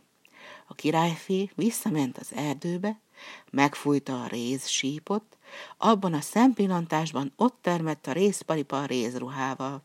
A 0.69 0.73
királyfi 0.75 1.51
visszament 1.55 2.17
az 2.17 2.33
erdőbe, 2.35 2.99
megfújta 3.51 4.23
a 4.23 4.27
réz 4.27 4.67
sípot, 4.67 5.23
abban 5.77 6.13
a 6.13 6.21
szempillantásban 6.21 7.33
ott 7.35 7.57
termett 7.61 8.07
a 8.07 8.11
rézparipa 8.11 8.81
a 8.81 8.85
rézruhával. 8.85 9.83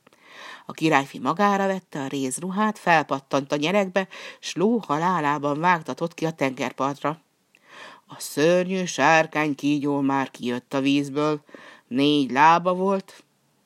A 0.67 0.73
királyfi 0.73 1.19
magára 1.19 1.67
vette 1.67 2.01
a 2.01 2.07
rézruhát, 2.07 2.79
felpattant 2.79 3.53
a 3.53 3.57
nyerekbe, 3.57 4.09
s 4.41 4.55
ló 4.55 4.79
halálában 4.87 5.61
vágtatott 5.61 6.15
ki 6.15 6.27
a 6.27 6.31
tengerpartra. 6.31 7.21
A 8.07 8.15
szörnyű 8.19 8.85
sárkány 8.85 9.55
kígyó 9.55 10.01
már 10.01 10.31
kijött 10.31 10.75
a 10.75 10.81
vízből, 10.81 11.45
négy 11.89 12.31
lába 12.31 12.75
volt, 12.75 13.25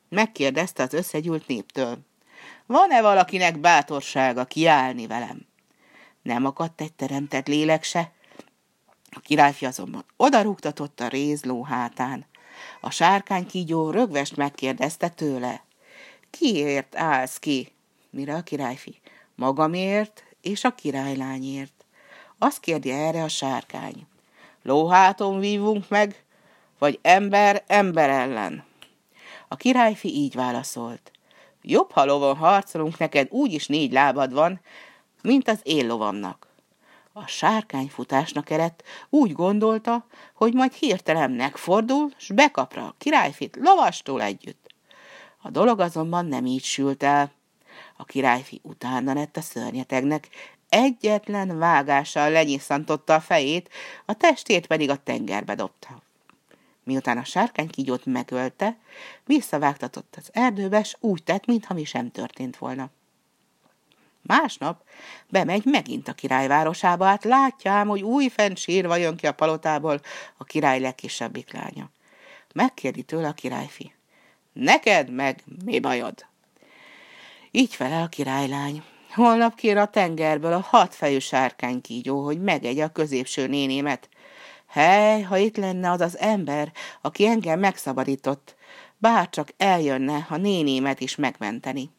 megkérdezte 0.09 0.83
az 0.83 0.93
összegyűlt 0.93 1.47
néptől. 1.47 1.97
Van-e 2.65 3.01
valakinek 3.01 3.59
bátorsága 3.59 4.45
kiállni 4.45 5.07
velem? 5.07 5.46
Nem 6.27 6.45
akadt 6.45 6.81
egy 6.81 6.93
teremtett 6.93 7.47
lélek 7.47 7.83
se. 7.83 8.11
A 9.11 9.19
királyfi 9.19 9.65
azonban 9.65 10.05
odarúgtatott 10.17 10.99
a 10.99 11.07
rézló 11.07 11.63
hátán. 11.63 12.25
A 12.81 12.89
sárkány 12.89 13.45
kígyó 13.45 13.89
rögvest 13.89 14.35
megkérdezte 14.35 15.09
tőle. 15.09 15.63
Kiért 16.29 16.95
állsz 16.95 17.37
ki? 17.39 17.71
Mire 18.09 18.35
a 18.35 18.41
királyfi? 18.41 18.99
Magamért 19.35 20.23
és 20.41 20.63
a 20.63 20.75
királylányért. 20.75 21.85
Azt 22.37 22.59
kérdi 22.59 22.91
erre 22.91 23.23
a 23.23 23.27
sárkány. 23.27 24.07
Lóháton 24.61 25.39
vívunk 25.39 25.89
meg, 25.89 26.23
vagy 26.79 26.99
ember 27.01 27.63
ember 27.67 28.09
ellen? 28.09 28.65
A 29.47 29.55
királyfi 29.55 30.07
így 30.07 30.35
válaszolt. 30.35 31.11
Jobb, 31.61 31.91
ha 31.91 32.05
lovon 32.05 32.35
harcolunk, 32.35 32.97
neked 32.97 33.27
úgyis 33.31 33.67
négy 33.67 33.91
lábad 33.91 34.33
van, 34.33 34.61
mint 35.27 35.47
az 35.47 35.59
én 35.63 35.87
lovamnak. 35.87 36.47
A 37.13 37.27
sárkány 37.27 37.87
futásnak 37.87 38.49
eredt, 38.49 38.83
úgy 39.09 39.31
gondolta, 39.31 40.05
hogy 40.33 40.53
majd 40.53 40.73
hirtelen 40.73 41.31
megfordul, 41.31 42.11
s 42.17 42.31
bekapra 42.31 42.83
a 42.83 42.95
királyfit 42.97 43.57
lovastól 43.61 44.21
együtt. 44.21 44.67
A 45.41 45.49
dolog 45.49 45.79
azonban 45.79 46.25
nem 46.25 46.45
így 46.45 46.63
sült 46.63 47.03
el. 47.03 47.31
A 47.97 48.05
királyfi 48.05 48.59
utána 48.63 49.13
lett 49.13 49.37
a 49.37 49.41
szörnyetegnek, 49.41 50.27
egyetlen 50.69 51.57
vágással 51.57 52.29
lenyisszantotta 52.31 53.13
a 53.13 53.19
fejét, 53.19 53.69
a 54.05 54.13
testét 54.13 54.67
pedig 54.67 54.89
a 54.89 55.03
tengerbe 55.03 55.55
dobta. 55.55 56.01
Miután 56.83 57.17
a 57.17 57.23
sárkány 57.23 57.69
kígyót 57.69 58.05
megölte, 58.05 58.77
visszavágtatott 59.25 60.15
az 60.17 60.29
erdőbe, 60.33 60.83
s 60.83 60.95
úgy 60.99 61.23
tett, 61.23 61.45
mintha 61.45 61.73
mi 61.73 61.83
sem 61.83 62.11
történt 62.11 62.57
volna. 62.57 62.89
Másnap 64.27 64.83
bemegy 65.29 65.65
megint 65.65 66.07
a 66.07 66.13
királyvárosába, 66.13 67.05
hát 67.05 67.23
látja 67.23 67.71
ám, 67.71 67.87
hogy 67.87 68.01
új 68.01 68.27
fent 68.27 68.57
sírva 68.57 68.95
jön 68.95 69.15
ki 69.15 69.27
a 69.27 69.31
palotából 69.31 70.01
a 70.37 70.43
király 70.43 70.79
legkisebbik 70.79 71.53
lánya. 71.53 71.89
Megkérdi 72.53 73.01
tőle 73.01 73.27
a 73.27 73.33
királyfi. 73.33 73.93
Neked 74.53 75.09
meg 75.09 75.43
mi 75.65 75.79
bajod? 75.79 76.25
Így 77.51 77.75
felel 77.75 78.03
a 78.03 78.07
királylány. 78.07 78.83
Holnap 79.13 79.55
kér 79.55 79.77
a 79.77 79.85
tengerből 79.85 80.53
a 80.53 80.65
hatfejű 80.69 81.19
sárkány 81.19 81.81
kígyó, 81.81 82.23
hogy 82.23 82.41
megegye 82.41 82.83
a 82.83 82.91
középső 82.91 83.47
nénémet. 83.47 84.09
Hely, 84.67 85.21
ha 85.21 85.37
itt 85.37 85.57
lenne 85.57 85.91
az 85.91 86.01
az 86.01 86.17
ember, 86.17 86.71
aki 87.01 87.25
engem 87.25 87.59
megszabadított, 87.59 88.55
bárcsak 88.97 89.49
eljönne 89.57 90.27
a 90.29 90.37
nénémet 90.37 90.99
is 90.99 91.15
megmenteni. 91.15 91.89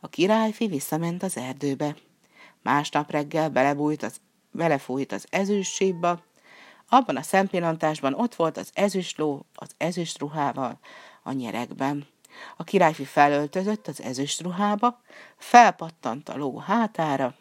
A 0.00 0.08
királyfi 0.08 0.66
visszament 0.66 1.22
az 1.22 1.36
erdőbe. 1.36 1.96
Másnap 2.62 3.10
reggel 3.10 3.48
belebújt 3.48 4.02
az, 4.02 4.20
belefújt 4.50 5.12
az 5.12 5.26
ezüstsípba, 5.30 6.22
abban 6.88 7.16
a 7.16 7.22
szempillantásban 7.22 8.14
ott 8.14 8.34
volt 8.34 8.56
az 8.56 8.70
ezüstló 8.74 9.46
az 9.54 9.70
ezüst 9.76 10.18
ruhával 10.18 10.78
a 11.22 11.32
nyerekben. 11.32 12.06
A 12.56 12.64
királyfi 12.64 13.04
felöltözött 13.04 13.88
az 13.88 14.00
ezüst 14.00 14.40
ruhába, 14.40 15.00
felpattant 15.36 16.28
a 16.28 16.36
ló 16.36 16.58
hátára, 16.58 17.34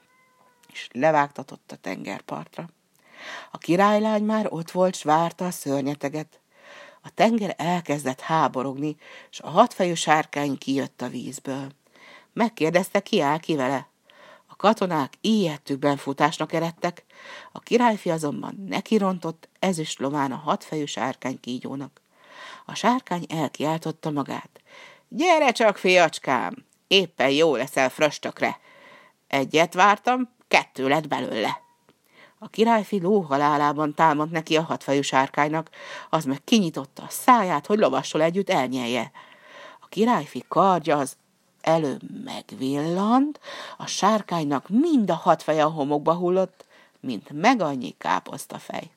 és 0.72 0.88
levágtatott 0.92 1.72
a 1.72 1.76
tengerpartra. 1.76 2.70
A 3.52 3.58
királylány 3.58 4.24
már 4.24 4.48
ott 4.50 4.72
volt, 4.72 4.96
s 4.96 5.04
várta 5.04 5.46
a 5.46 5.52
szörnyeteget. 5.52 6.40
A 7.02 7.10
tenger 7.14 7.56
elkezdett 7.58 8.20
háborogni, 8.20 8.96
és 9.32 9.40
a 9.40 9.50
hatfejű 9.50 9.94
sárkány 9.94 10.58
kijött 10.58 11.02
a 11.02 11.08
vízből. 11.10 11.72
Megkérdezte, 12.34 13.00
ki 13.00 13.22
áll 13.22 13.40
ki 13.40 13.56
vele. 13.56 13.90
A 14.48 14.56
katonák 14.56 15.14
ijedtükben 15.22 15.98
futásnak 15.98 16.54
eredtek, 16.54 17.06
a 17.52 17.60
királyfi 17.60 18.10
azonban 18.10 18.66
nekirontott 18.68 19.50
ezüst 19.60 20.00
lován 20.00 20.32
a 20.32 20.36
hatfejű 20.36 20.86
sárkány 20.86 21.40
kígyónak. 21.40 22.02
A 22.66 22.76
sárkány 22.76 23.26
elkiáltotta 23.30 24.12
magát. 24.12 24.62
Gyere 25.08 25.52
csak, 25.52 25.78
fiacskám, 25.78 26.66
éppen 26.88 27.30
jó 27.30 27.56
leszel 27.56 27.90
fröstökre. 27.90 28.60
Egyet 29.28 29.74
vártam, 29.74 30.30
kettő 30.48 30.88
lett 30.88 31.08
belőle. 31.08 31.62
A 32.40 32.48
királyfi 32.48 33.02
lóhalálában 33.02 33.94
támadt 33.94 34.32
neki 34.32 34.58
a 34.58 34.62
hatfejű 34.62 35.02
sárkánynak, 35.02 35.70
az 36.10 36.26
meg 36.26 36.44
kinyitotta 36.44 37.04
a 37.04 37.10
száját, 37.10 37.66
hogy 37.66 37.80
lovassal 37.80 38.22
együtt 38.22 38.50
elnyelje. 38.50 39.12
A 39.80 39.88
királyfi 39.88 40.46
kardja 40.48 40.98
az 40.98 41.18
előbb 41.62 42.24
megvillant, 42.24 43.40
a 43.78 43.86
sárkánynak 43.86 44.70
mind 44.70 45.10
a 45.10 45.16
hat 45.16 45.44
feje 45.44 45.64
a 45.64 45.70
homokba 45.70 46.14
hullott, 46.14 46.66
mint 47.00 47.30
meg 47.30 47.62
annyi 47.62 47.96
fej. 48.58 48.92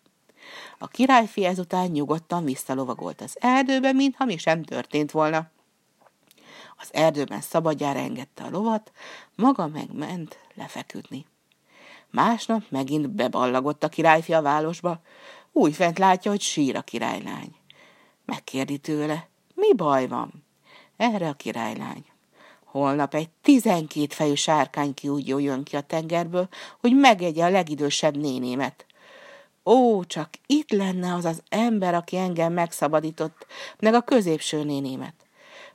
A 0.78 0.88
királyfi 0.88 1.44
ezután 1.44 1.90
nyugodtan 1.90 2.44
visszalovagolt 2.44 3.20
az 3.20 3.36
erdőbe, 3.40 3.92
mintha 3.92 4.24
mi 4.24 4.36
sem 4.36 4.62
történt 4.62 5.10
volna. 5.10 5.50
Az 6.76 6.88
erdőben 6.92 7.40
szabadjára 7.40 7.98
engedte 7.98 8.42
a 8.44 8.50
lovat, 8.50 8.92
maga 9.36 9.66
megment 9.66 10.38
lefeküdni. 10.54 11.26
Másnap 12.10 12.62
megint 12.68 13.10
beballagott 13.10 13.84
a 13.84 13.88
királyfi 13.88 14.32
a 14.34 14.42
városba, 14.42 15.00
úgy 15.52 15.74
fent 15.74 15.98
látja, 15.98 16.30
hogy 16.30 16.40
sír 16.40 16.76
a 16.76 16.82
királylány. 16.82 17.56
Megkérdi 18.24 18.78
tőle, 18.78 19.28
mi 19.54 19.74
baj 19.74 20.06
van? 20.06 20.44
Erre 20.96 21.28
a 21.28 21.34
királylány. 21.34 22.04
Holnap 22.74 23.14
egy 23.14 23.28
tizenkét 23.42 24.14
fejű 24.14 24.34
sárkány 24.34 24.94
kiúgyó 24.94 25.38
jön 25.38 25.62
ki 25.62 25.76
a 25.76 25.80
tengerből, 25.80 26.48
hogy 26.80 26.96
megegye 26.96 27.44
a 27.44 27.50
legidősebb 27.50 28.16
nénémet. 28.16 28.86
Ó, 29.64 30.04
csak 30.04 30.28
itt 30.46 30.70
lenne 30.70 31.14
az 31.14 31.24
az 31.24 31.42
ember, 31.48 31.94
aki 31.94 32.16
engem 32.16 32.52
megszabadított, 32.52 33.46
meg 33.78 33.94
a 33.94 34.00
középső 34.00 34.64
nénémet. 34.64 35.14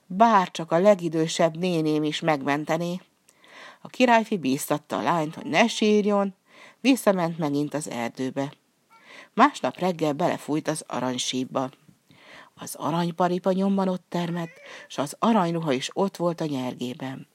Bár 0.06 0.52
csak 0.52 0.72
a 0.72 0.80
legidősebb 0.80 1.58
néném 1.58 2.04
is 2.04 2.20
megmentené. 2.20 3.02
A 3.82 3.88
királyfi 3.88 4.38
bíztatta 4.38 4.98
a 4.98 5.02
lányt, 5.02 5.36
hogy 5.36 5.46
ne 5.46 5.68
sírjon, 5.68 6.36
visszament 6.82 7.38
megint 7.38 7.74
az 7.74 7.90
erdőbe. 7.90 8.54
Másnap 9.34 9.78
reggel 9.78 10.14
belefújt 10.14 10.68
az 10.68 10.84
aranysípba. 10.88 11.70
Az 12.60 12.76
aranyparipa 12.76 13.52
nyomban 13.52 13.88
ott 13.88 14.06
termett, 14.10 14.52
s 14.88 14.98
az 14.98 15.16
aranyruha 15.20 15.72
is 15.72 15.90
ott 15.94 16.18
volt 16.18 16.42
a 16.42 16.46
nyergében. 16.46 17.28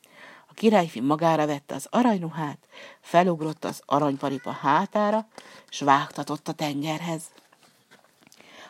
A 0.49 0.55
királyfi 0.55 1.01
magára 1.01 1.47
vette 1.47 1.75
az 1.75 1.87
aranyruhát, 1.91 2.59
felugrott 3.01 3.65
az 3.65 3.83
aranyparipa 3.85 4.51
hátára, 4.51 5.27
s 5.69 5.81
vágtatott 5.81 6.49
a 6.49 6.53
tengerhez. 6.53 7.23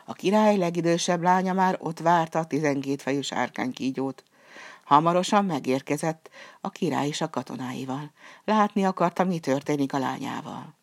A 0.04 0.12
király 0.12 0.56
legidősebb 0.56 1.22
lánya 1.22 1.52
már 1.52 1.76
ott 1.80 1.98
várta 1.98 2.38
a 2.38 2.46
tizenkét 2.46 3.02
fejű 3.02 3.20
sárkánykígyót. 3.20 4.24
Hamarosan 4.84 5.44
megérkezett 5.44 6.30
a 6.60 6.70
király 6.70 7.08
és 7.08 7.20
a 7.20 7.30
katonáival. 7.30 8.10
Látni 8.44 8.84
akarta, 8.84 9.24
mi 9.24 9.38
történik 9.38 9.92
a 9.92 9.98
lányával. 9.98 10.74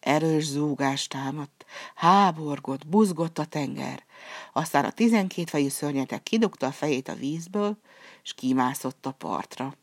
Erős 0.00 0.44
zúgás 0.44 1.06
támadt, 1.06 1.64
háborgott, 1.94 2.86
buzgott 2.86 3.38
a 3.38 3.44
tenger. 3.44 4.06
Aztán 4.52 4.84
a 4.84 4.90
tizenkét 4.90 5.50
fejű 5.50 5.68
szörnyetek 5.68 6.22
kidugta 6.22 6.66
a 6.66 6.72
fejét 6.72 7.08
a 7.08 7.14
vízből, 7.14 7.76
és 8.22 8.34
kimászott 8.34 9.06
a 9.06 9.10
partra. 9.10 9.74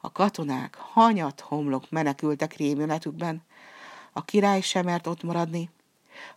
A 0.00 0.12
katonák 0.12 0.74
hanyat 0.74 1.40
homlok 1.40 1.90
menekültek 1.90 2.56
rémületükben. 2.56 3.42
A 4.12 4.24
király 4.24 4.60
sem 4.60 4.84
mert 4.84 5.06
ott 5.06 5.22
maradni. 5.22 5.70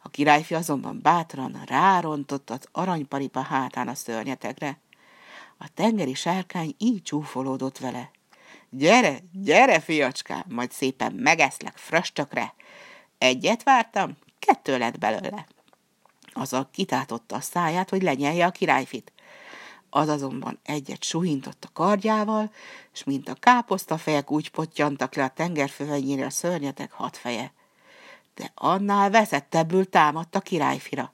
A 0.01 0.09
királyfi 0.09 0.53
azonban 0.53 0.99
bátran 1.01 1.61
rárontott 1.65 2.49
az 2.49 2.67
aranyparipa 2.71 3.41
hátán 3.41 3.87
a 3.87 3.95
szörnyetegre. 3.95 4.79
A 5.57 5.67
tengeri 5.73 6.13
sárkány 6.13 6.75
így 6.77 7.03
csúfolódott 7.03 7.77
vele. 7.77 8.11
Gyere, 8.69 9.17
gyere, 9.31 9.79
fiacskám, 9.79 10.43
majd 10.47 10.71
szépen 10.71 11.13
megeszlek 11.13 11.77
fröstökre. 11.77 12.53
Egyet 13.17 13.63
vártam, 13.63 14.17
kettő 14.39 14.77
lett 14.77 14.97
belőle. 14.97 15.47
Azzal 16.33 16.69
kitátotta 16.71 17.35
a 17.35 17.41
száját, 17.41 17.89
hogy 17.89 18.01
lenyelje 18.01 18.45
a 18.45 18.51
királyfit. 18.51 19.11
Az 19.89 20.07
azonban 20.07 20.59
egyet 20.63 21.03
suhintott 21.03 21.63
a 21.63 21.73
kardjával, 21.73 22.51
és 22.93 23.03
mint 23.03 23.29
a 23.29 23.33
káposztafejek 23.33 24.31
úgy 24.31 24.49
pottyantak 24.49 25.15
le 25.15 25.23
a 25.23 25.29
tengerfövenyére 25.29 26.25
a 26.25 26.29
szörnyetek 26.29 26.91
hat 26.91 27.17
feje. 27.17 27.53
De 28.35 28.51
annál 28.55 29.09
veszettebbül 29.09 29.89
támadt 29.89 30.35
a 30.35 30.39
királyfira. 30.39 31.11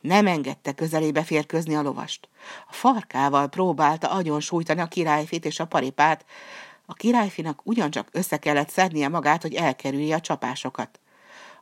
Nem 0.00 0.26
engedte 0.26 0.72
közelébe 0.72 1.22
férközni 1.22 1.74
a 1.74 1.82
lovast. 1.82 2.28
A 2.68 2.72
farkával 2.72 3.48
próbálta 3.48 4.10
agyon 4.10 4.40
sújtani 4.40 4.80
a 4.80 4.86
királyfit 4.86 5.44
és 5.44 5.60
a 5.60 5.66
paripát. 5.66 6.24
A 6.86 6.94
királyfinak 6.94 7.60
ugyancsak 7.64 8.08
össze 8.12 8.36
kellett 8.36 8.68
szednie 8.68 9.08
magát, 9.08 9.42
hogy 9.42 9.54
elkerülje 9.54 10.14
a 10.14 10.20
csapásokat. 10.20 11.00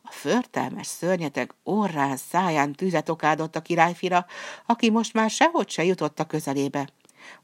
A 0.02 0.10
förtelmes 0.10 0.86
szörnyeteg 0.86 1.54
orrán, 1.62 2.16
száján 2.16 2.72
tüzet 2.72 3.08
okádott 3.08 3.56
a 3.56 3.62
királyfira, 3.62 4.26
aki 4.66 4.90
most 4.90 5.12
már 5.12 5.30
sehogy 5.30 5.70
se 5.70 5.84
jutott 5.84 6.20
a 6.20 6.26
közelébe, 6.26 6.88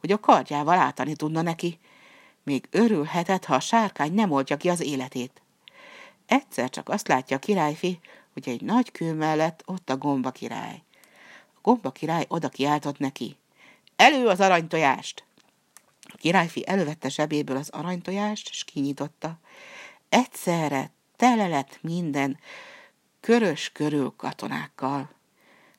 hogy 0.00 0.12
a 0.12 0.20
kardjával 0.20 0.78
átani 0.78 1.14
tudna 1.14 1.42
neki. 1.42 1.78
Még 2.42 2.68
örülhetett, 2.70 3.44
ha 3.44 3.54
a 3.54 3.60
sárkány 3.60 4.12
nem 4.12 4.30
oltja 4.30 4.56
ki 4.56 4.68
az 4.68 4.80
életét. 4.80 5.42
Egyszer 6.26 6.70
csak 6.70 6.88
azt 6.88 7.08
látja 7.08 7.36
a 7.36 7.40
királyfi, 7.40 8.00
hogy 8.32 8.48
egy 8.48 8.62
nagy 8.62 8.90
kő 8.92 9.12
mellett 9.12 9.62
ott 9.66 9.90
a 9.90 9.96
gomba 9.96 10.30
király. 10.30 10.82
A 11.54 11.58
gomba 11.62 11.90
király 11.90 12.24
oda 12.28 12.48
kiáltott 12.48 12.98
neki. 12.98 13.36
Elő 13.96 14.26
az 14.26 14.40
aranytojást! 14.40 15.24
A 16.02 16.16
királyfi 16.16 16.66
elővette 16.66 17.08
zsebéből 17.08 17.56
az 17.56 17.68
aranytojást, 17.68 18.48
és 18.48 18.64
kinyitotta. 18.64 19.38
Egyszerre 20.08 20.90
tele 21.18 21.48
lett 21.48 21.78
minden 21.80 22.38
körös 23.20 23.70
körül 23.72 24.14
katonákkal. 24.16 25.10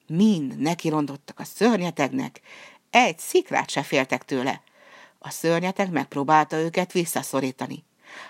Mind 0.08 0.58
nekirontottak 0.58 1.39
a 1.39 1.43
szörnyetegnek, 1.43 2.41
egy 2.89 3.19
szikrát 3.19 3.69
se 3.69 3.84
féltek 3.84 4.25
tőle. 4.25 4.62
A 5.19 5.30
szörnyeteg 5.30 5.91
megpróbálta 5.91 6.58
őket 6.58 6.91
visszaszorítani. 6.91 7.84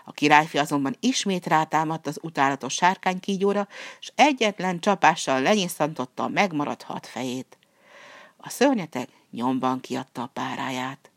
A 0.05 0.11
királyfi 0.11 0.57
azonban 0.57 0.95
ismét 0.99 1.47
rátámadt 1.47 2.07
az 2.07 2.19
utálatos 2.21 2.73
sárkánykígyóra, 2.73 3.67
és 3.99 4.11
egyetlen 4.15 4.79
csapással 4.79 5.41
lenyisszantotta 5.41 6.23
a 6.23 6.27
megmaradt 6.27 6.83
hat 6.83 7.07
fejét. 7.07 7.57
A 8.37 8.49
szörnyeteg 8.49 9.07
nyomban 9.31 9.79
kiadta 9.79 10.21
a 10.21 10.29
páráját. 10.33 11.11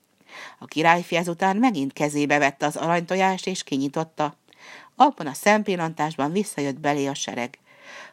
A 0.58 0.64
királyfi 0.64 1.16
ezután 1.16 1.56
megint 1.56 1.92
kezébe 1.92 2.38
vette 2.38 2.66
az 2.66 2.76
aranytojást, 2.76 3.46
és 3.46 3.62
kinyitotta. 3.62 4.36
Abban 4.96 5.26
a 5.26 5.32
szempillantásban 5.32 6.32
visszajött 6.32 6.80
belé 6.80 7.06
a 7.06 7.14
sereg. 7.14 7.58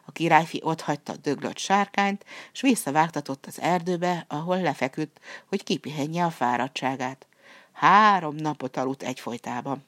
A 0.04 0.12
királyfi 0.12 0.60
otthagyta 0.64 1.12
a 1.12 1.16
döglött 1.16 1.58
sárkányt, 1.58 2.24
s 2.52 2.60
visszavágtatott 2.60 3.46
az 3.46 3.60
erdőbe, 3.60 4.24
ahol 4.28 4.60
lefeküdt, 4.60 5.20
hogy 5.48 5.62
kipihenje 5.62 6.24
a 6.24 6.30
fáradtságát. 6.30 7.26
Három 7.72 8.34
napot 8.34 8.76
aludt 8.76 9.02
egyfolytában. 9.02 9.84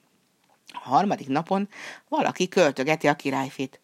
A 0.67 0.89
harmadik 0.89 1.27
napon 1.27 1.69
valaki 2.07 2.47
költögeti 2.47 3.07
a 3.07 3.15
királyfit. 3.15 3.79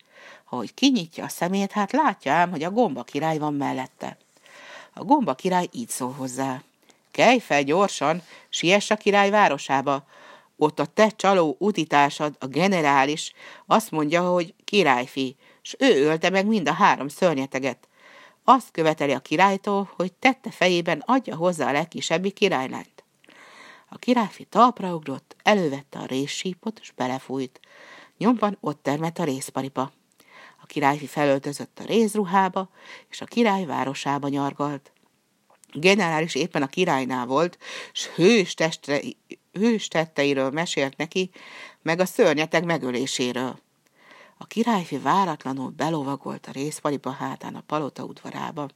Ahogy 0.50 0.74
kinyitja 0.74 1.24
a 1.24 1.30
szemét, 1.30 1.72
hát 1.72 1.91
látja 1.91 2.34
ám, 2.34 2.50
hogy 2.50 2.63
a 2.63 2.72
gomba 2.72 3.04
király 3.04 3.38
van 3.38 3.54
mellette. 3.54 4.17
A 4.93 5.04
gomba 5.04 5.36
király 5.36 5.67
így 5.72 5.89
szól 5.89 6.12
hozzá. 6.12 6.62
Kelj 7.12 7.39
fel 7.39 7.63
gyorsan, 7.63 8.22
siess 8.50 8.89
a 8.89 8.95
király 8.95 9.30
városába, 9.30 10.04
ott 10.60 10.80
a 10.80 10.86
te 10.86 11.10
csaló 11.10 11.56
utitársad, 11.60 12.36
a 12.39 12.45
generális, 12.45 13.34
azt 13.65 13.91
mondja, 13.91 14.22
hogy 14.22 14.54
királyfi, 14.63 15.36
s 15.62 15.76
ő 15.80 16.06
ölte 16.06 16.30
meg 16.30 16.45
mind 16.45 16.67
a 16.67 16.74
három 16.74 17.08
szörnyeteget. 17.08 17.88
Azt 18.43 18.72
követeli 18.72 19.12
a 19.12 19.19
királytól, 19.19 19.91
hogy 19.95 20.13
tette 20.13 20.52
fejében 20.52 21.04
adja 21.06 21.36
hozzá 21.36 21.67
a 21.67 21.72
legkisebbi 21.72 22.32
királylányt. 22.32 23.04
A 23.89 23.98
királyfi 23.98 24.43
talpra 24.43 24.93
ugrott, 24.93 25.36
elővette 25.43 26.00
a 26.00 26.06
réssípot, 26.06 26.80
és 26.80 26.91
belefújt. 26.91 27.60
Nyomban 28.17 28.58
ott 28.62 28.84
termett 28.84 29.19
a 29.19 29.24
részparipa. 29.24 29.91
A 30.62 30.65
királyfi 30.65 31.08
felöltözött 31.08 31.80
a 31.80 31.86
rézruhába, 31.86 32.69
és 33.10 33.22
a 33.22 33.26
király 33.26 33.65
városába 33.65 34.28
nyargalt. 34.28 34.91
Generális 35.74 36.36
éppen 36.36 36.62
a 36.62 36.67
királynál 36.67 37.26
volt, 37.26 37.58
s 37.91 38.08
hős 38.08 38.54
testre 38.54 39.00
hős 39.60 39.88
tetteiről 39.88 40.50
mesélt 40.50 40.98
neki, 40.98 41.30
meg 41.82 42.00
a 42.00 42.06
szörnyeteg 42.06 42.65
megöléséről. 42.65 43.60
A 44.38 44.45
királyfi 44.45 44.98
váratlanul 44.98 45.69
belovagolt 45.69 46.48
a 46.48 46.52
részpaliba 46.52 47.12
hátán 47.12 47.56
a 47.56 47.62
palota 47.62 48.04
udvarába. 48.04 48.67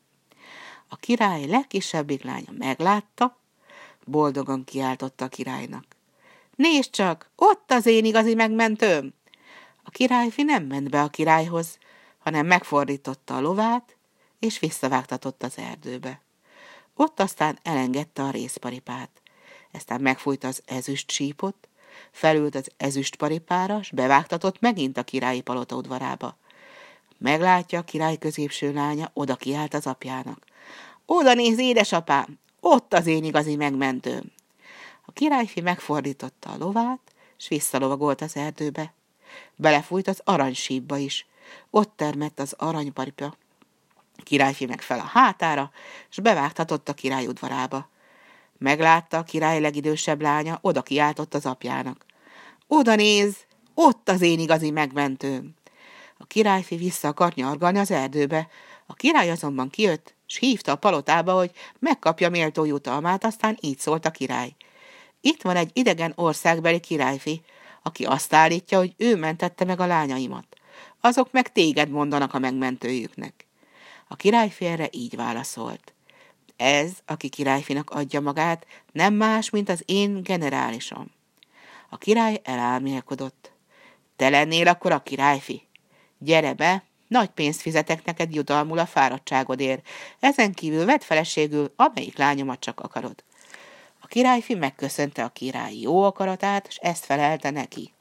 A 0.88 0.96
király 0.96 1.46
legkisebbik 1.46 2.24
lánya 2.24 2.52
meglátta, 2.58 3.38
boldogan 4.06 4.64
kiáltotta 4.64 5.26
a 5.26 5.28
királynak. 5.28 5.86
Nézd 6.56 6.90
csak, 6.90 7.30
ott 7.36 7.72
az 7.72 7.86
én 7.86 8.06
igazi 8.06 8.34
megmentőm! 8.34 9.14
A 9.84 9.90
királyfi 9.90 10.44
nem 10.44 10.64
ment 10.64 10.90
be 10.90 11.02
a 11.02 11.08
királyhoz, 11.08 11.78
hanem 12.18 12.46
megfordította 12.46 13.36
a 13.36 13.42
lovát, 13.42 13.96
és 14.40 14.60
visszavágtatott 14.60 15.44
az 15.44 15.58
erdőbe. 15.58 16.22
Ott 16.96 17.20
aztán 17.20 17.60
elengedte 17.64 18.24
a 18.24 18.30
részparipát 18.30 19.23
aztán 19.74 20.02
megfújta 20.02 20.48
az 20.48 20.62
ezüst 20.66 21.12
sípot, 21.12 21.56
felült 22.12 22.56
az 22.56 22.72
ezüst 22.78 23.16
paripára, 23.16 23.84
s 23.84 23.92
bevágtatott 23.92 24.60
megint 24.60 24.98
a 24.98 25.04
királyi 25.04 25.42
palota 25.42 25.76
udvarába. 25.76 26.38
Meglátja 27.18 27.80
a 27.80 27.84
király 27.84 28.18
középső 28.18 28.74
lánya, 28.74 29.12
oda 29.14 29.36
kiált 29.36 29.74
az 29.74 29.88
apjának. 29.88 30.46
Oda 31.06 31.34
néz, 31.34 31.60
édesapám, 31.60 32.40
ott 32.60 32.94
az 32.94 33.08
én 33.08 33.24
igazi 33.24 33.56
megmentőm. 33.56 34.32
A 35.06 35.12
királyfi 35.12 35.62
megfordította 35.62 36.50
a 36.50 36.58
lovát, 36.58 37.00
s 37.38 37.48
visszalovagolt 37.48 38.22
az 38.22 38.36
erdőbe. 38.36 38.94
Belefújt 39.56 40.08
az 40.08 40.22
aranysípba 40.24 40.98
is. 40.98 41.26
Ott 41.70 41.94
termett 41.96 42.40
az 42.40 42.54
aranyparipa. 42.58 43.36
Királyfi 44.24 44.66
meg 44.66 44.82
fel 44.82 45.00
a 45.00 45.10
hátára, 45.14 45.72
s 46.10 46.20
bevágtatott 46.20 46.90
a 46.90 46.94
király 46.94 47.26
udvarába. 47.26 47.90
Meglátta 48.58 49.18
a 49.18 49.24
király 49.24 49.60
legidősebb 49.60 50.22
lánya, 50.22 50.58
oda 50.62 50.82
kiáltott 50.82 51.34
az 51.34 51.46
apjának. 51.46 52.06
Oda 52.68 52.96
néz, 52.96 53.36
ott 53.74 54.10
az 54.10 54.22
én 54.22 54.40
igazi 54.40 54.72
megmentőm. 54.72 55.54
A 56.18 56.26
királyfi 56.26 56.76
vissza 56.76 57.08
akart 57.08 57.36
nyargalni 57.36 57.80
az 57.80 57.92
erdőbe. 57.92 58.48
A 58.86 58.94
király 58.94 59.30
azonban 59.30 59.70
kijött, 59.70 60.16
s 60.26 60.38
hívta 60.38 60.72
a 60.72 60.76
palotába, 60.76 61.34
hogy 61.34 61.52
megkapja 61.80 62.30
méltó 62.30 62.66
jutalmát, 62.66 63.26
aztán 63.26 63.58
így 63.62 63.80
szólt 63.80 64.06
a 64.06 64.12
király. 64.12 64.56
Itt 65.22 65.42
van 65.42 65.56
egy 65.56 65.70
idegen 65.74 66.14
országbeli 66.16 66.80
királyfi, 66.80 67.42
aki 67.84 68.06
azt 68.06 68.34
állítja, 68.34 68.78
hogy 68.78 68.94
ő 68.98 69.16
mentette 69.16 69.66
meg 69.66 69.80
a 69.80 69.86
lányaimat. 69.86 70.46
azok 71.02 71.32
meg 71.32 71.52
téged 71.52 71.90
mondanak 71.90 72.34
a 72.34 72.40
megmentőjüknek. 72.40 73.48
A 74.08 74.16
királyfi 74.16 74.66
erre 74.66 74.88
így 74.92 75.16
válaszolt. 75.16 75.93
Ez, 76.58 76.92
aki 77.06 77.30
királyfinak 77.30 77.90
adja 77.90 78.22
magát, 78.22 78.66
nem 78.92 79.14
más, 79.14 79.50
mint 79.50 79.70
az 79.70 79.84
én 79.86 80.24
generálisom. 80.24 81.12
A 81.90 81.98
király 81.98 82.42
elálmélkodott. 82.44 83.52
Te 84.16 84.30
lennél 84.30 84.68
akkor 84.68 84.92
a 84.92 85.04
királyfi? 85.04 85.68
Gyere 86.18 86.54
be, 86.54 86.84
nagy 87.08 87.30
pénzt 87.30 87.62
fizetek 87.62 88.06
neked 88.06 88.34
jutalmul 88.34 88.80
a 88.80 88.86
fáradtságodért. 88.86 89.88
Ezen 90.20 90.54
kívül 90.54 90.86
vedd 90.86 91.00
feleségül, 91.00 91.74
amelyik 91.76 92.18
lányomat 92.18 92.60
csak 92.60 92.80
akarod. 92.80 93.24
A 94.00 94.08
királyfi 94.08 94.56
megköszönte 94.56 95.24
a 95.24 95.30
király 95.30 95.76
jó 95.76 96.04
akaratát, 96.04 96.68
és 96.68 96.76
ezt 96.76 97.06
felelte 97.06 97.50
neki. 97.50 97.94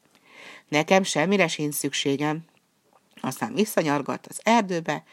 Nekem 0.68 1.02
semmire 1.02 1.48
sincs 1.48 1.74
szükségem. 1.74 2.44
Aztán 3.20 3.54
visszanyargott 3.54 4.26
az 4.26 4.40
erdőbe, 4.42 5.04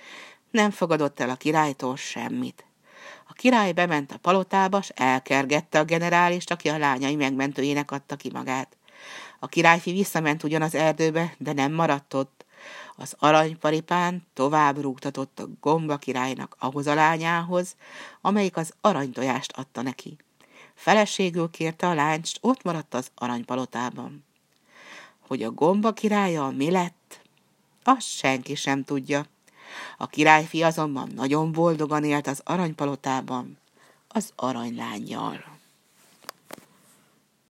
nem 0.52 0.72
fogadott 0.72 1.20
el 1.20 1.30
a 1.30 1.36
királytól 1.36 1.98
semmit. 1.98 2.64
Király 3.40 3.72
bement 3.72 4.12
a 4.12 4.18
palotába, 4.18 4.82
s 4.82 4.92
elkergette 4.96 5.80
a 5.80 5.84
generálist, 5.84 6.52
aki 6.52 6.70
a 6.70 6.78
lányai 6.78 7.16
megmentőjének 7.16 7.92
adta 7.92 8.16
ki 8.16 8.30
magát. 8.34 8.78
A 9.40 9.48
királyfi 9.48 9.92
visszament 9.92 10.44
ugyan 10.44 10.62
az 10.62 10.76
erdőbe, 10.76 11.34
de 11.38 11.54
nem 11.54 11.72
maradt 11.72 12.14
ott. 12.14 12.46
Az 12.96 13.16
aranyparipán 13.20 14.28
tovább 14.34 14.82
rúgtatott 14.82 15.40
a 15.40 15.48
gomba 15.60 15.98
királynak 15.98 16.56
ahhoz 16.60 16.88
a 16.88 16.94
lányához, 16.94 17.76
amelyik 18.22 18.58
az 18.58 18.74
aranytojást 18.82 19.52
adta 19.52 19.82
neki. 19.82 20.18
Feleségül 20.74 21.50
kérte 21.50 21.88
a 21.88 21.94
lányt, 21.94 22.26
s 22.26 22.38
ott 22.42 22.64
maradt 22.64 22.94
az 22.94 23.12
aranypalotában. 23.16 24.26
Hogy 25.28 25.44
a 25.44 25.52
gomba 25.52 25.94
királya 25.94 26.50
mi 26.50 26.72
lett, 26.72 27.22
azt 27.84 28.08
senki 28.08 28.56
sem 28.56 28.84
tudja. 28.84 29.26
A 29.98 30.08
királyfi 30.08 30.64
azonban 30.64 31.12
nagyon 31.16 31.52
boldogan 31.52 32.04
élt 32.04 32.28
az 32.28 32.42
aranypalotában 32.44 33.58
az 34.08 34.32
aranylányjal. 34.36 35.59